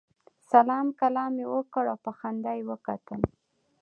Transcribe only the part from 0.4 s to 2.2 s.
سلام کلام یې وکړ او په